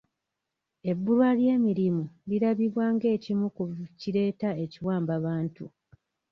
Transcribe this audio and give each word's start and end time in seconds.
Ebbulwa 0.91 1.29
ly'emirimu 1.39 2.03
lirabibwa 2.29 2.85
ng'ekimu 2.93 3.47
ku 3.55 3.63
kireeta 3.99 4.49
ebiwambabantu. 4.63 5.65